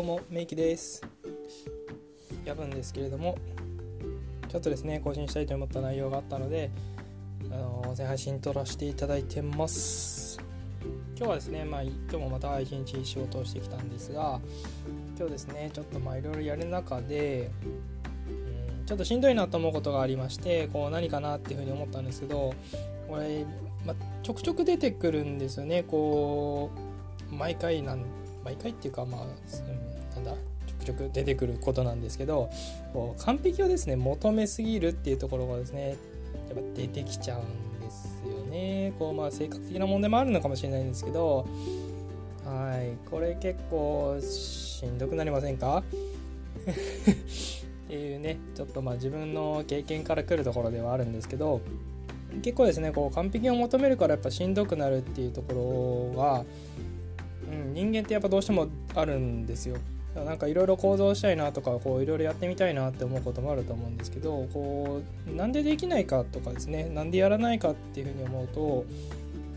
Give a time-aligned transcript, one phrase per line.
[0.00, 1.06] どうもメイキです。
[2.46, 3.36] 夜分ですけれども
[4.48, 6.70] ちょっとですね更新したいと思った内容があったので
[7.52, 10.40] あの全配信撮らせていただいてます。
[11.18, 14.40] 今日はですねまあ今日もまた一日仕事をしてきたんですが
[15.18, 17.50] 今日ですねちょっとまあいろいろやる中で
[18.78, 22.54] うんちょっとしんどいなと思うことがありましてこう何かなっていうふうに思ったんですけど
[23.06, 23.44] これ、
[23.84, 25.82] まあ、ちょくちょく出てくるんですよね。
[25.82, 26.70] こ
[27.30, 28.06] う毎回なん
[28.42, 29.26] 毎回っていうかまあ、
[30.16, 30.32] なんだ？
[30.32, 32.48] ちょくちょく出てくることなんですけど
[32.92, 35.96] こう完璧をですね求めすぎるっていうところがですねやっ
[36.56, 38.92] ぱ出てきちゃうんですよね。
[38.98, 41.46] こうまあ性格的な問題もあるのかもしれないんですけど
[42.44, 43.08] はい。
[43.10, 45.82] これ結構しんどくなりませんか？
[46.70, 51.60] っていうねちょっとまあ自分の経験から来るところではあるんですけど
[52.42, 56.44] 結構ですねこう完璧を求めるからやっぱしんどくなるっていうところは
[57.50, 59.76] うん、人間ってやっぱどうしてもあるんですよ。
[60.14, 68.84] なんかいろいろ行動したいなとかいろいろやってみたいなって思うこともあると思うんですけどこうなんでできないかとかですねなんでやらないかっていうふうに思うと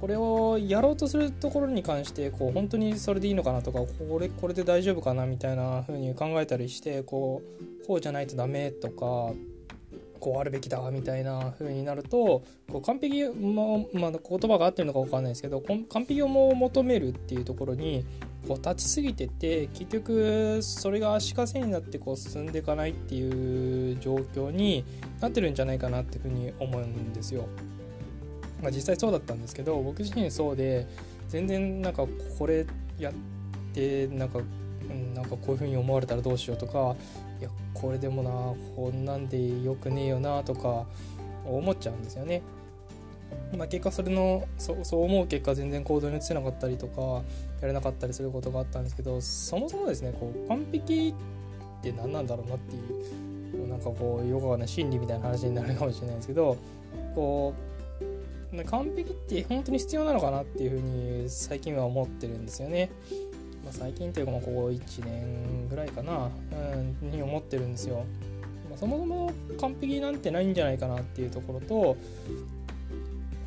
[0.00, 7.42] これをやろうとするところに関してこう本当にそれでいいのかなとかこれこれで大丈夫かなみたいな風に考えたりしてこ
[7.82, 9.32] うこうじゃないとダメとか
[10.20, 18.04] こうあるべきだみたいな風になるとこう完璧、まあ、言葉が合ってるのか分かんないですけど完璧をも求めるっていうところに
[18.50, 24.84] こう立ちすぎてて結局それが足かせになってこう進んでいかないっていう状況に
[25.20, 27.46] なってるんじゃないかなっていうふうに思うんですよ。
[28.60, 30.88] まあ、実際そうだったんですけど僕自身そうで
[31.28, 32.08] 全然なんか
[32.40, 32.66] これ
[32.98, 33.14] やっ
[33.72, 34.40] てなんか
[35.14, 36.96] なんかこういうふうに思われたらどうしようとか
[37.38, 38.30] いやこれでもな
[38.74, 40.86] こんなんでよくねえよなとか
[41.46, 42.42] 思っちゃうんですよね。
[43.56, 47.22] まあ、結果それのそそう思う結果全然行動に移せなかったりとか
[47.60, 51.14] やれなかったりすることがあったんですけどそもそもですねこう完璧
[51.80, 56.56] って何なんだろうなっていうなんかこうよくわかんない心理みたいな話になるかもしれないですけど
[57.14, 62.90] こう完璧って本当に必要なのかなっていうふうに最近は思ってるんですよね。
[63.64, 66.30] まあ、最近というかここ1年ぐらいかな、
[66.72, 68.04] うん、に思ってるんですよ。
[68.68, 71.96] まあ、そもそも完璧なんてないんじゃないかなっていうところと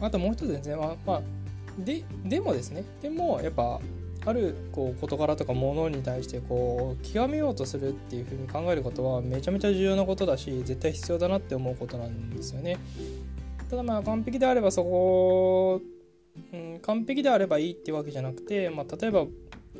[0.00, 1.22] あともう一つですね、まあ、まあ、
[1.78, 3.80] ででもですねでもやっぱ
[4.26, 12.78] あるこう事柄とかものに対してこう極めようとするっていうふうに考えることはめちゃめちゃ重要なことだし絶対必要だなって思うことなんですよね。
[13.68, 15.80] ただまあ完璧であればそこ、
[16.52, 19.26] うん、完璧であればいいってわけじゃなくて、まあ、例えば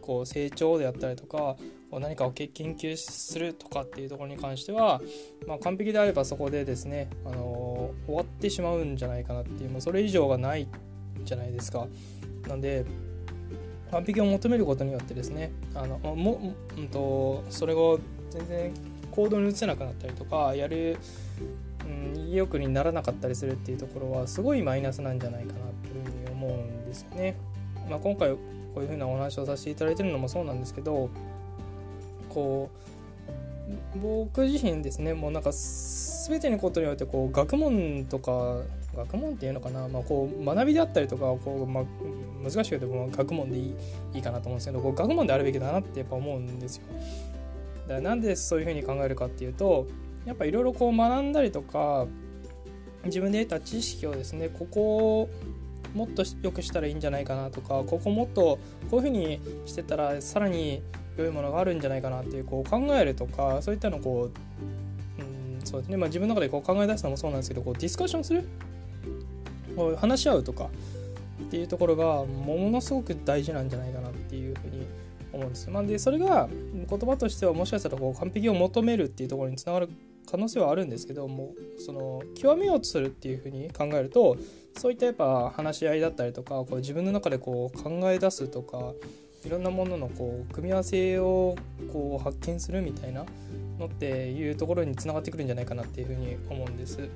[0.00, 1.56] こう成長であったりとか
[1.92, 5.00] 何かを研究するとかっていうところに関しては、
[5.46, 10.68] まあ、完璧であればそこでですね、あのー、終わってしまうんじゃないかなっていうもうそれ以上がない
[11.24, 11.86] じゃないですか。
[12.46, 12.84] なんで
[13.90, 17.98] 完璧を求めることによってですねあのも、うんと、それを
[18.30, 18.74] 全然
[19.10, 20.98] 行動に移せなくなったりとかやる、
[21.86, 27.36] うん、意欲にならなかったりするっていうところはすごいマイナスなんじゃないかなっていうふうに思うんですよね。
[27.88, 28.38] まあ、今回こ
[28.76, 31.08] ういうふうなお話をさせていただいてるのもそうなんですけど
[32.28, 32.70] こ
[33.94, 38.62] う僕自身ですねもうなんか全てのことによってこう学問とか
[38.96, 41.84] 学問っていうのかな、まあ、こう学びであったりとかこう、まあ、
[42.42, 43.74] 難しくても学問でいい
[44.14, 46.82] いいかなと思うんですけどこう学問であるべきだなってやっぱ思うんですよ。
[47.82, 49.86] だからなんでそういうふうに考えるかっていうと
[50.26, 52.06] やっぱいろいろこう学んだりとか
[53.04, 55.30] 自分で得た知識をですねここを
[55.94, 58.58] もっと良くしたらいいんじゃないかなとかここもっと
[58.90, 60.82] こういうふうにしてたらさらに
[61.22, 64.30] 良いものがあるんじゃないかなっていうこう考えるとかそういったのをこ
[65.18, 65.24] う、う
[65.62, 68.48] ん、そうですねまあ、自分の中でこう考え出すのもそうなんですけどこうディスカッションする？
[69.76, 70.68] こう話し合うとか
[71.42, 74.86] っていうところがものすごく大事なんじゃないかなっていうふうに
[75.32, 75.70] 思うんです。
[75.70, 76.48] まあ、でそれが
[76.88, 79.90] 言葉としてはもしかしたらこう完璧を求めるっていうところにつながる
[80.28, 84.36] 可能性はあるんですけどもその極めようとするっていうふうに考えると
[84.76, 88.92] そういったやっぱ話し合いだったりとかこう自分の中でこう考え出すとか
[89.48, 91.56] いろんなもののこう組み合わせを
[91.90, 93.24] こう発見するみたいな
[93.78, 97.08] のっていうところにつながってくるんじゃないかなっていうふうに思うんです。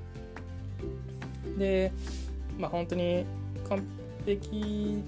[1.58, 1.93] で
[2.58, 3.26] まあ本当に
[3.69, 3.84] 完
[4.25, 5.02] 璧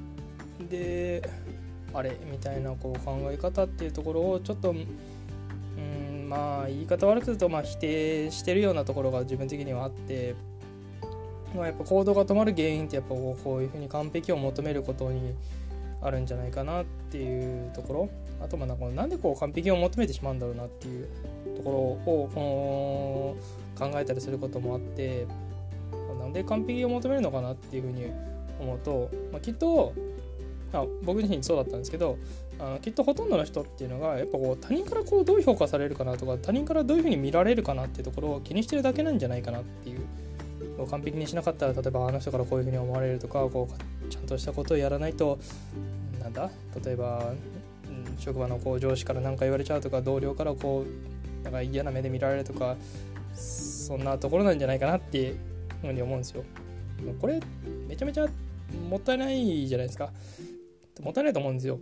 [0.68, 1.26] で
[1.94, 10.34] あれみたいなこう考え方っていうところをちょっとうんまあ言い方悪くするとまあ否定してるようなところが自分的にはあって
[11.54, 15.34] まあ、やっぱ行動が止まる原因ってやっぱこういうふうに完璧を求めることに
[16.04, 18.08] あるんじゃないかなっていうところ。
[18.42, 21.08] あとまあなんかなんでこう完璧を求めてしまうんだろうなっていう
[21.56, 23.36] ところをこ
[23.78, 25.26] の考えたりすることもあって
[26.20, 28.06] なんで完璧を求めるのかなっていうふうに
[28.60, 29.94] 思うと、まあ、きっと
[30.72, 32.18] あ僕自身そうだったんですけど
[32.58, 40.00] あのきっとほとんどの人っていうのがやっぱこう他人からこうどう評価されるかなとか他人からどういうふうに見られるかなっていうところを気にしてるだけなんじゃないかなっていう
[40.90, 45.38] 完璧にしなかったら例えばあの人からこういうふうに思われるとかこうちゃんとしたことをやらないと
[46.20, 46.50] なんだ？
[46.84, 47.32] 例えば、
[47.88, 52.76] うん、職場のこう上司から何か言われちゃうとか同僚からこうなんか嫌な目で見られるとか
[53.34, 55.38] そんなところなんじゃないかなっていう
[55.80, 56.44] ふうに思うんですよ。
[57.20, 57.40] これ
[57.86, 58.26] めちゃめちゃ
[58.88, 60.10] もったいないじゃないですか。
[61.02, 61.78] もったいないと思うんですよ。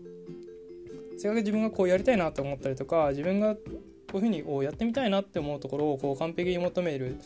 [1.18, 3.60] せっかく自分がこうやりたいなと思ったりとか自分がこ
[4.14, 4.28] ういうふう
[4.58, 7.18] にやってみたいなって思うところをこう完璧に求める、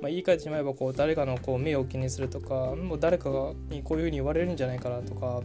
[0.00, 5.42] まあ、言い換えてしまえばこう誰かのこう目を気にするとかもう誰かにこういうふうに言われるんじゃないかなとか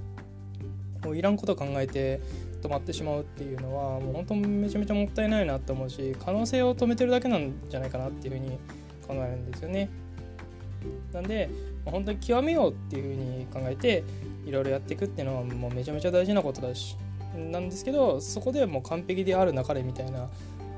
[1.04, 2.22] もういらんこと考えて
[2.62, 8.58] 止まってしまうっていうのはもう本当めちゃめちゃもったいないなって思うし可能性を止めてるだけなんじゃないかなっていうふうに
[9.08, 9.90] 考えるんですよね。
[11.14, 11.50] なんで
[11.86, 14.04] 本当に極めようっていうふうに考えて
[14.46, 16.98] いろいろやっていくっていうのはもうめちゃめちゃ大事なことだし
[17.36, 20.30] なんですけどそこではもう完璧であるなかれみたいな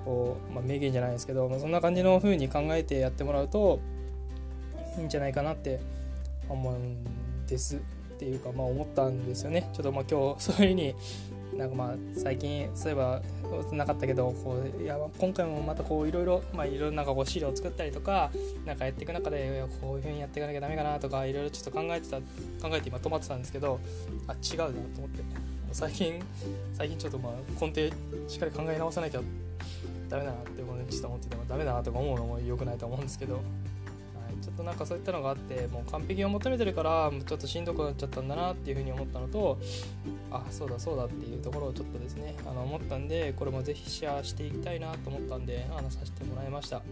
[0.07, 3.81] こう、まあ、名言じゃないですけど、まあ、そんな感じの風に考えてやってもらうと
[4.97, 5.81] いいんじゃないかなって
[6.47, 7.79] 思うんですっ
[8.17, 9.69] ていうかまあ思ったんですよね。
[9.73, 10.95] ちょっとまあ今日そういう風に
[11.57, 13.21] なんかまあ最近そういえば
[13.71, 18.31] なかったけどこういや今回もまたこういろいろまあいろなんかこう資料を作ったりとか
[18.65, 23.79] なんかやっていく中でこういうふうにやっていかなきゃダメかなとかいろいろちょっと考えてた考えて今止まってたんですけど
[24.27, 25.57] あ違うなと思って。
[25.71, 26.19] 最近
[26.73, 27.95] 最近ちょっとまあ根底
[28.27, 29.21] しっかり考え直さなきゃ
[30.09, 39.59] ダメだなってこの認知と思っててもダメだなとか思うのも良くないと思うんですけどはいちょっとなんかそういったのがあってもう完璧を求めてるからちょっとしんどくなっちゃったんだなっていうふうに思ったのと
[40.31, 46.77] あそうだそうだっていうところをちょっとですねあの思ったんでこれもぜひシェアしていきたいなと思ったんであのさせてもらいました。
[46.77, 46.83] は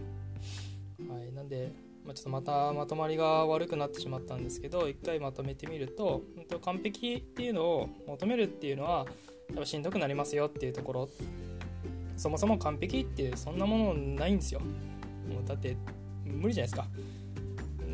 [1.20, 1.72] い、なんで、
[2.06, 6.22] ま、ちょっとまたまとまりが悪くなってしまったんですけど一回まとめてみると
[6.64, 9.06] 完璧っていうのを求めるっていうのは
[9.48, 11.08] やっぱしんどくなりますよっていうところ
[12.16, 14.60] そもそも完璧ってそんなものないんですよ。
[14.60, 15.76] もうだって
[16.24, 16.86] 無理じゃないですか。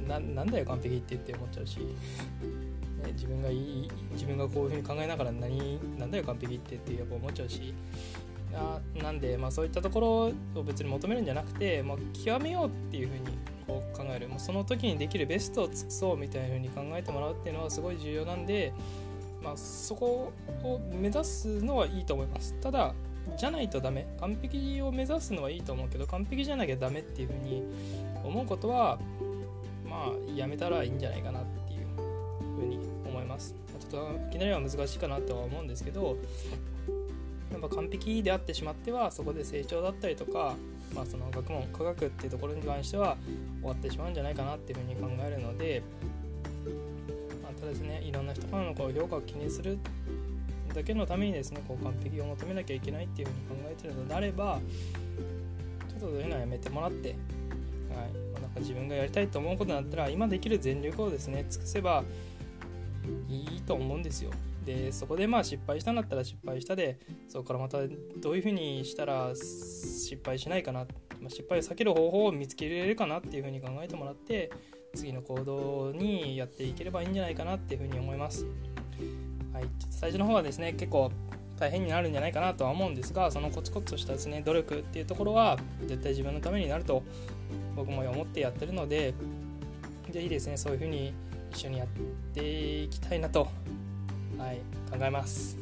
[0.08, 1.86] ななんだよ完璧ってって思っちゃうし、ね、
[3.12, 7.74] 自分がいい自分がこういうふうに考えながら何なんだよ完璧ってってやっぱ思っちゃうし
[8.54, 18.72] あなんで、まあ、そういったところを別に求めるんじゃなくて、まあ、極めようっていうふうにこう考えるもうその時にできるベストを尽くそうみたいなふうに考えてもらうっていうのはすごい重要なんで、
[19.42, 20.32] まあ、そこ
[20.62, 22.94] を目指すのはいいと思いますただ
[23.36, 24.06] じゃないとダメ。
[24.20, 27.62] 完璧を目指すのはいいと思うけど完璧じゃなきゃダメっていうふうに
[28.24, 28.98] 思うことは
[29.88, 31.86] まあやめたらいいんじゃないかなっていう
[32.58, 33.54] ふうに思います。
[33.90, 36.16] ちょっといきなりは難しいかなとは思うんですけど
[37.52, 40.54] やっぱ完璧であってしまってはそこで成長だったりとか、
[40.94, 43.16] まあ、その学問科学っていうところに関しては
[43.60, 45.82] 終わってしまうんじゃないかなっていうふうに考えるので、
[47.42, 49.78] まあ、ただですねいろんな人からのこう評価を気にする
[50.74, 54.60] だけのためにですねこう完璧を求めなきゃいけないっていうふうに考えてるのであれば
[55.88, 57.18] ちょっとそういうのはやめてもらって、はい
[58.32, 62.04] まあ、なん、か自分がやりたいと思うことだったら今できる全力をですね尽くせば
[63.28, 64.30] いいと思うんですよ。
[64.64, 66.98] でそこでまあ失敗したんだったら失敗したで
[67.28, 67.78] そこからまた
[68.20, 70.86] どういうふうにしたら失敗しないかな、
[71.20, 74.52] まあ、失敗を避ける方法を見つけられるかなっていうふうに考えてもらって
[74.94, 78.46] 次の行動にやっていければいいんじゃないかなっていうふうに思います。
[79.52, 81.10] はい、最初の方はですね結構
[81.58, 87.02] 大変になるんじゃないかなとは思うんですがそのコツコツとしたですね努力っていうところは絶対自分のためになると
[87.76, 89.14] 僕も思ってやってるので
[90.10, 91.14] 是非ですねそういう風に
[91.52, 91.88] 一緒にやっ
[92.34, 93.48] ていきたいなと、
[94.38, 94.56] はい、
[94.90, 95.58] 考えます。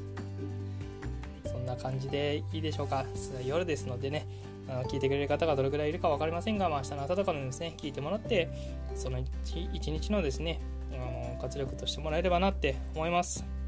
[1.45, 3.05] そんな感じでいいでしょうか。
[3.45, 4.27] 夜ですのでね
[4.69, 8.49] あの聞いてくれる方がどれくらいいるか分かりませんが、まあ、明日の朝とかでですね聞いてもらって
[8.95, 10.61] その一日のですね
[10.93, 13.60] あの活力としてもらえればなって思います。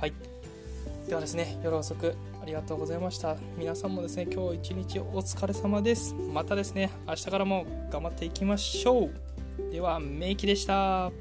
[0.00, 0.14] はい。
[1.06, 3.36] ではですね夜遅くありがとうございました。
[3.58, 6.14] 皆さんもですね今日一日お疲れ様です。
[6.14, 9.10] またですね明日からも頑張っていきましょう。
[9.70, 11.12] ではメイキでした。